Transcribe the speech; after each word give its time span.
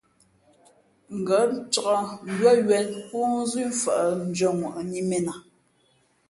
Ngα̌ 1.19 1.43
ncāk 1.63 2.07
mbʉ́ά 2.29 2.51
ywēn 2.65 2.89
póónzʉ̄ 3.09 3.65
mfαʼ 3.73 3.99
ndʉ̄ᾱŋwαni 4.27 4.99
mēn 5.09 5.27
a. 5.33 5.35